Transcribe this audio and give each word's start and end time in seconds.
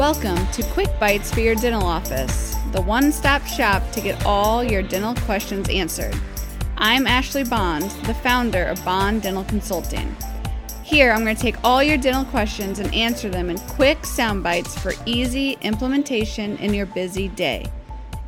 Welcome 0.00 0.40
to 0.52 0.62
Quick 0.72 0.88
Bites 0.98 1.30
for 1.30 1.40
your 1.40 1.56
dental 1.56 1.84
office, 1.84 2.56
the 2.72 2.80
one 2.80 3.12
stop 3.12 3.46
shop 3.46 3.82
to 3.92 4.00
get 4.00 4.24
all 4.24 4.64
your 4.64 4.82
dental 4.82 5.14
questions 5.26 5.68
answered. 5.68 6.16
I'm 6.78 7.06
Ashley 7.06 7.44
Bond, 7.44 7.90
the 8.06 8.14
founder 8.14 8.64
of 8.64 8.82
Bond 8.82 9.20
Dental 9.20 9.44
Consulting. 9.44 10.16
Here, 10.82 11.12
I'm 11.12 11.22
going 11.22 11.36
to 11.36 11.42
take 11.42 11.62
all 11.62 11.82
your 11.82 11.98
dental 11.98 12.24
questions 12.24 12.78
and 12.78 12.94
answer 12.94 13.28
them 13.28 13.50
in 13.50 13.58
quick 13.58 14.06
sound 14.06 14.42
bites 14.42 14.74
for 14.78 14.94
easy 15.04 15.58
implementation 15.60 16.56
in 16.56 16.72
your 16.72 16.86
busy 16.86 17.28
day. 17.28 17.66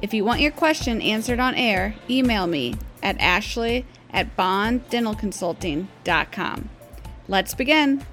If 0.03 0.13
you 0.13 0.27
want 0.27 0.43
your 0.43 0.53
question 0.53 1.01
answered 1.01 1.41
on 1.41 1.55
air, 1.55 1.95
email 2.11 2.47
me 2.47 2.75
at 3.03 3.19
ashley 3.19 3.87
at 4.11 4.37
bonddentalconsulting.com. 4.37 6.69
Let's 7.29 7.55
begin. 7.55 8.05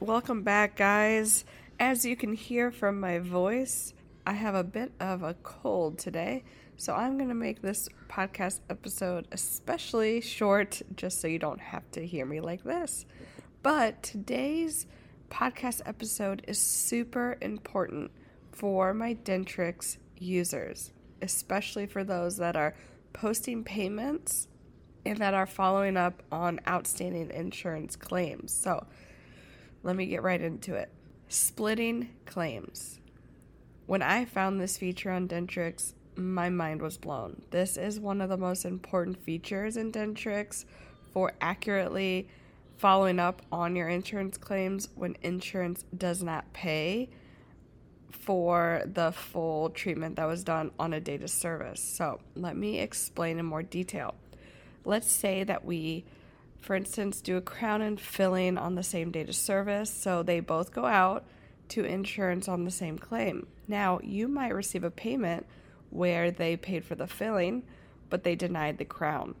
Welcome 0.00 0.42
back, 0.42 0.76
guys. 0.76 1.44
As 1.80 2.04
you 2.04 2.14
can 2.14 2.32
hear 2.32 2.70
from 2.70 3.00
my 3.00 3.18
voice, 3.18 3.94
I 4.24 4.32
have 4.34 4.54
a 4.54 4.62
bit 4.62 4.92
of 5.00 5.24
a 5.24 5.34
cold 5.34 5.98
today, 5.98 6.44
so 6.76 6.94
I'm 6.94 7.16
going 7.16 7.30
to 7.30 7.34
make 7.34 7.62
this 7.62 7.88
podcast 8.08 8.60
episode 8.70 9.26
especially 9.32 10.20
short 10.20 10.82
just 10.94 11.20
so 11.20 11.26
you 11.26 11.40
don't 11.40 11.60
have 11.60 11.90
to 11.90 12.06
hear 12.06 12.24
me 12.24 12.38
like 12.38 12.62
this. 12.62 13.06
But 13.64 14.04
today's 14.04 14.86
podcast 15.30 15.82
episode 15.84 16.44
is 16.46 16.60
super 16.60 17.36
important 17.40 18.12
for 18.52 18.94
my 18.94 19.14
Dentrix 19.14 19.98
users, 20.16 20.92
especially 21.22 21.86
for 21.86 22.04
those 22.04 22.36
that 22.36 22.54
are 22.54 22.76
posting 23.12 23.64
payments 23.64 24.46
and 25.04 25.18
that 25.18 25.34
are 25.34 25.46
following 25.46 25.96
up 25.96 26.22
on 26.30 26.60
outstanding 26.68 27.32
insurance 27.32 27.96
claims. 27.96 28.52
So, 28.52 28.86
let 29.82 29.96
me 29.96 30.06
get 30.06 30.22
right 30.22 30.40
into 30.40 30.74
it. 30.74 30.90
Splitting 31.28 32.10
claims. 32.26 33.00
When 33.86 34.02
I 34.02 34.24
found 34.24 34.60
this 34.60 34.76
feature 34.76 35.10
on 35.10 35.28
Dentrix, 35.28 35.94
my 36.16 36.50
mind 36.50 36.82
was 36.82 36.98
blown. 36.98 37.42
This 37.50 37.76
is 37.76 38.00
one 38.00 38.20
of 38.20 38.28
the 38.28 38.36
most 38.36 38.64
important 38.64 39.22
features 39.22 39.76
in 39.76 39.92
Dentrix 39.92 40.64
for 41.12 41.32
accurately 41.40 42.28
following 42.76 43.18
up 43.18 43.42
on 43.50 43.76
your 43.76 43.88
insurance 43.88 44.36
claims 44.36 44.88
when 44.94 45.16
insurance 45.22 45.84
does 45.96 46.22
not 46.22 46.52
pay 46.52 47.08
for 48.10 48.82
the 48.84 49.12
full 49.12 49.70
treatment 49.70 50.16
that 50.16 50.26
was 50.26 50.44
done 50.44 50.70
on 50.78 50.92
a 50.92 51.00
data 51.00 51.28
service. 51.28 51.80
So, 51.80 52.20
let 52.34 52.56
me 52.56 52.78
explain 52.80 53.38
in 53.38 53.46
more 53.46 53.62
detail. 53.62 54.14
Let's 54.84 55.10
say 55.10 55.44
that 55.44 55.64
we 55.64 56.04
for 56.60 56.74
instance, 56.74 57.20
do 57.20 57.36
a 57.36 57.40
crown 57.40 57.82
and 57.82 58.00
filling 58.00 58.58
on 58.58 58.74
the 58.74 58.82
same 58.82 59.10
data 59.10 59.32
service, 59.32 59.90
so 59.90 60.22
they 60.22 60.40
both 60.40 60.72
go 60.72 60.84
out 60.84 61.24
to 61.68 61.84
insurance 61.84 62.48
on 62.48 62.64
the 62.64 62.70
same 62.70 62.98
claim. 62.98 63.46
Now, 63.66 64.00
you 64.02 64.28
might 64.28 64.54
receive 64.54 64.84
a 64.84 64.90
payment 64.90 65.46
where 65.90 66.30
they 66.30 66.56
paid 66.56 66.84
for 66.84 66.94
the 66.94 67.06
filling, 67.06 67.64
but 68.10 68.24
they 68.24 68.34
denied 68.34 68.78
the 68.78 68.84
crown. 68.84 69.34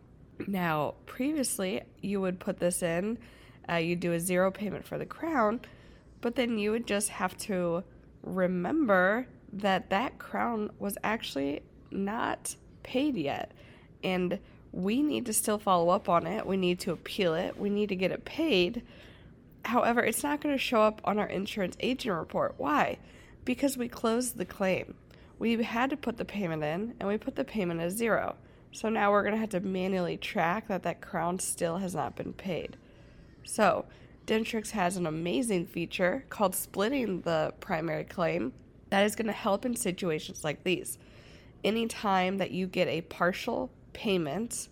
Now, 0.46 0.94
previously, 1.06 1.82
you 2.00 2.20
would 2.20 2.38
put 2.38 2.58
this 2.58 2.82
in, 2.82 3.18
uh, 3.68 3.76
you 3.76 3.96
do 3.96 4.12
a 4.12 4.20
zero 4.20 4.50
payment 4.50 4.86
for 4.86 4.98
the 4.98 5.06
crown, 5.06 5.60
but 6.20 6.36
then 6.36 6.58
you 6.58 6.70
would 6.70 6.86
just 6.86 7.08
have 7.10 7.36
to 7.38 7.82
remember 8.22 9.26
that 9.52 9.90
that 9.90 10.18
crown 10.18 10.70
was 10.78 10.96
actually 11.02 11.62
not 11.90 12.54
paid 12.82 13.16
yet. 13.16 13.52
And 14.04 14.38
we 14.72 15.02
need 15.02 15.26
to 15.26 15.32
still 15.32 15.58
follow 15.58 15.88
up 15.90 16.08
on 16.08 16.26
it. 16.26 16.46
We 16.46 16.56
need 16.56 16.80
to 16.80 16.92
appeal 16.92 17.34
it. 17.34 17.58
We 17.58 17.70
need 17.70 17.88
to 17.88 17.96
get 17.96 18.12
it 18.12 18.24
paid. 18.24 18.82
However, 19.64 20.02
it's 20.02 20.22
not 20.22 20.40
going 20.40 20.54
to 20.54 20.62
show 20.62 20.82
up 20.82 21.00
on 21.04 21.18
our 21.18 21.26
insurance 21.26 21.76
aging 21.80 22.12
report. 22.12 22.54
Why? 22.58 22.98
Because 23.44 23.76
we 23.76 23.88
closed 23.88 24.36
the 24.36 24.44
claim. 24.44 24.94
We 25.38 25.62
had 25.62 25.90
to 25.90 25.96
put 25.96 26.16
the 26.16 26.24
payment 26.24 26.62
in 26.62 26.94
and 26.98 27.08
we 27.08 27.16
put 27.16 27.36
the 27.36 27.44
payment 27.44 27.80
as 27.80 27.94
zero. 27.94 28.36
So 28.72 28.88
now 28.88 29.10
we're 29.10 29.22
going 29.22 29.34
to 29.34 29.40
have 29.40 29.50
to 29.50 29.60
manually 29.60 30.16
track 30.16 30.68
that 30.68 30.82
that 30.82 31.00
crown 31.00 31.38
still 31.38 31.78
has 31.78 31.94
not 31.94 32.16
been 32.16 32.32
paid. 32.32 32.76
So, 33.44 33.86
Dentrix 34.26 34.72
has 34.72 34.98
an 34.98 35.06
amazing 35.06 35.66
feature 35.66 36.24
called 36.28 36.54
splitting 36.54 37.22
the 37.22 37.54
primary 37.60 38.04
claim 38.04 38.52
that 38.90 39.04
is 39.04 39.16
going 39.16 39.26
to 39.26 39.32
help 39.32 39.64
in 39.64 39.74
situations 39.74 40.44
like 40.44 40.64
these. 40.64 40.98
Anytime 41.64 42.38
that 42.38 42.50
you 42.50 42.66
get 42.66 42.88
a 42.88 43.00
partial 43.02 43.70
payment 43.98 44.68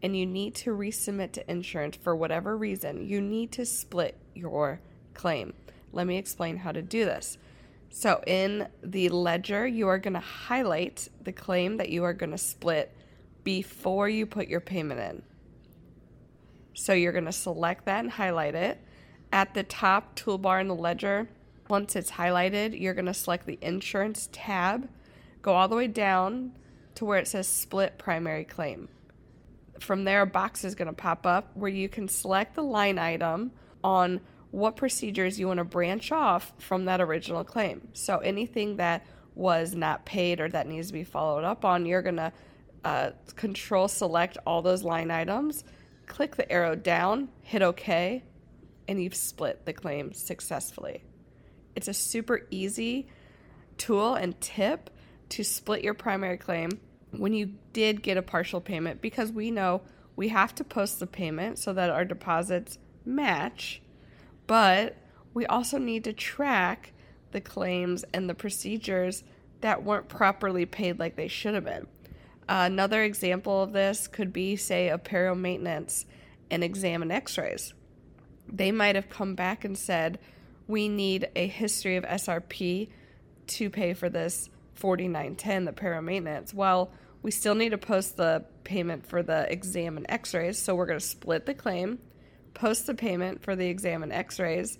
and 0.00 0.16
you 0.16 0.24
need 0.24 0.54
to 0.54 0.70
resubmit 0.70 1.32
to 1.32 1.50
insurance 1.50 1.96
for 1.96 2.14
whatever 2.14 2.56
reason, 2.56 3.04
you 3.04 3.20
need 3.20 3.50
to 3.52 3.66
split 3.66 4.16
your 4.32 4.80
claim. 5.12 5.52
Let 5.92 6.06
me 6.06 6.16
explain 6.16 6.56
how 6.58 6.70
to 6.70 6.80
do 6.80 7.04
this. 7.04 7.36
So, 7.90 8.22
in 8.26 8.68
the 8.84 9.08
ledger, 9.08 9.66
you 9.66 9.88
are 9.88 9.98
going 9.98 10.14
to 10.14 10.20
highlight 10.20 11.08
the 11.20 11.32
claim 11.32 11.78
that 11.78 11.88
you 11.88 12.04
are 12.04 12.12
going 12.12 12.30
to 12.30 12.38
split 12.38 12.96
before 13.42 14.08
you 14.08 14.26
put 14.26 14.46
your 14.46 14.60
payment 14.60 15.00
in. 15.00 15.22
So, 16.72 16.92
you're 16.92 17.12
going 17.12 17.24
to 17.24 17.32
select 17.32 17.86
that 17.86 17.98
and 17.98 18.12
highlight 18.12 18.54
it. 18.54 18.80
At 19.32 19.54
the 19.54 19.64
top 19.64 20.14
toolbar 20.14 20.60
in 20.60 20.68
the 20.68 20.74
ledger, 20.76 21.28
once 21.68 21.96
it's 21.96 22.12
highlighted, 22.12 22.80
you're 22.80 22.94
going 22.94 23.06
to 23.06 23.14
select 23.14 23.46
the 23.46 23.58
insurance 23.60 24.28
tab, 24.30 24.88
go 25.42 25.54
all 25.54 25.66
the 25.66 25.76
way 25.76 25.88
down 25.88 26.52
to 27.00 27.06
where 27.06 27.18
it 27.18 27.26
says 27.26 27.48
split 27.48 27.96
primary 27.96 28.44
claim. 28.44 28.86
From 29.78 30.04
there, 30.04 30.20
a 30.20 30.26
box 30.26 30.64
is 30.64 30.74
going 30.74 30.88
to 30.88 30.92
pop 30.92 31.24
up 31.24 31.50
where 31.56 31.70
you 31.70 31.88
can 31.88 32.08
select 32.08 32.54
the 32.54 32.62
line 32.62 32.98
item 32.98 33.52
on 33.82 34.20
what 34.50 34.76
procedures 34.76 35.40
you 35.40 35.46
want 35.46 35.56
to 35.56 35.64
branch 35.64 36.12
off 36.12 36.52
from 36.58 36.84
that 36.84 37.00
original 37.00 37.42
claim. 37.42 37.88
So 37.94 38.18
anything 38.18 38.76
that 38.76 39.06
was 39.34 39.74
not 39.74 40.04
paid 40.04 40.40
or 40.40 40.50
that 40.50 40.66
needs 40.66 40.88
to 40.88 40.92
be 40.92 41.04
followed 41.04 41.42
up 41.42 41.64
on, 41.64 41.86
you're 41.86 42.02
going 42.02 42.16
to 42.16 42.32
uh, 42.84 43.12
control 43.34 43.88
select 43.88 44.36
all 44.46 44.60
those 44.60 44.82
line 44.82 45.10
items, 45.10 45.64
click 46.04 46.36
the 46.36 46.52
arrow 46.52 46.76
down, 46.76 47.30
hit 47.40 47.62
OK, 47.62 48.22
and 48.88 49.02
you've 49.02 49.14
split 49.14 49.64
the 49.64 49.72
claim 49.72 50.12
successfully. 50.12 51.02
It's 51.74 51.88
a 51.88 51.94
super 51.94 52.46
easy 52.50 53.08
tool 53.78 54.16
and 54.16 54.38
tip 54.42 54.90
to 55.30 55.42
split 55.42 55.82
your 55.82 55.94
primary 55.94 56.36
claim 56.36 56.68
when 57.12 57.32
you 57.32 57.54
did 57.72 58.02
get 58.02 58.16
a 58.16 58.22
partial 58.22 58.60
payment 58.60 59.00
because 59.00 59.32
we 59.32 59.50
know 59.50 59.82
we 60.16 60.28
have 60.28 60.54
to 60.56 60.64
post 60.64 61.00
the 61.00 61.06
payment 61.06 61.58
so 61.58 61.72
that 61.72 61.90
our 61.90 62.04
deposits 62.04 62.78
match, 63.04 63.80
but 64.46 64.96
we 65.32 65.46
also 65.46 65.78
need 65.78 66.04
to 66.04 66.12
track 66.12 66.92
the 67.32 67.40
claims 67.40 68.04
and 68.12 68.28
the 68.28 68.34
procedures 68.34 69.24
that 69.60 69.84
weren't 69.84 70.08
properly 70.08 70.66
paid 70.66 70.98
like 70.98 71.16
they 71.16 71.28
should 71.28 71.54
have 71.54 71.64
been. 71.64 71.86
Another 72.48 73.02
example 73.02 73.62
of 73.62 73.72
this 73.72 74.08
could 74.08 74.32
be, 74.32 74.56
say, 74.56 74.88
a 74.88 74.98
perio 74.98 75.38
maintenance 75.38 76.04
and 76.50 76.64
exam 76.64 77.02
and 77.02 77.12
x 77.12 77.38
rays. 77.38 77.74
They 78.48 78.72
might 78.72 78.96
have 78.96 79.08
come 79.08 79.36
back 79.36 79.64
and 79.64 79.78
said, 79.78 80.18
We 80.66 80.88
need 80.88 81.28
a 81.36 81.46
history 81.46 81.96
of 81.96 82.04
SRP 82.04 82.88
to 83.46 83.70
pay 83.70 83.94
for 83.94 84.08
this 84.08 84.50
4910, 84.74 85.64
the 85.64 85.72
perio 85.72 86.02
maintenance. 86.02 86.54
Well, 86.54 86.92
we 87.22 87.30
still 87.30 87.54
need 87.54 87.70
to 87.70 87.78
post 87.78 88.16
the 88.16 88.44
payment 88.64 89.06
for 89.06 89.22
the 89.22 89.50
exam 89.50 89.96
and 89.96 90.06
x 90.08 90.34
rays. 90.34 90.58
So 90.58 90.74
we're 90.74 90.86
going 90.86 90.98
to 90.98 91.04
split 91.04 91.46
the 91.46 91.54
claim, 91.54 91.98
post 92.54 92.86
the 92.86 92.94
payment 92.94 93.42
for 93.42 93.54
the 93.54 93.66
exam 93.66 94.02
and 94.02 94.12
x 94.12 94.38
rays, 94.40 94.78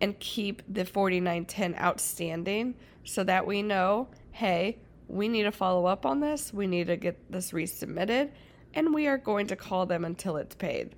and 0.00 0.18
keep 0.20 0.62
the 0.68 0.84
4910 0.84 1.74
outstanding 1.80 2.74
so 3.04 3.24
that 3.24 3.46
we 3.46 3.62
know 3.62 4.08
hey, 4.32 4.78
we 5.08 5.26
need 5.26 5.42
to 5.42 5.50
follow 5.50 5.86
up 5.86 6.06
on 6.06 6.20
this. 6.20 6.52
We 6.52 6.68
need 6.68 6.86
to 6.86 6.96
get 6.96 7.32
this 7.32 7.50
resubmitted, 7.50 8.30
and 8.72 8.94
we 8.94 9.08
are 9.08 9.18
going 9.18 9.48
to 9.48 9.56
call 9.56 9.86
them 9.86 10.04
until 10.04 10.36
it's 10.36 10.54
paid. 10.54 10.94